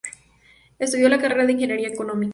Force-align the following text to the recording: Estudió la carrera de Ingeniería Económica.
Estudió 0.79 1.09
la 1.09 1.19
carrera 1.19 1.45
de 1.45 1.51
Ingeniería 1.51 1.89
Económica. 1.89 2.29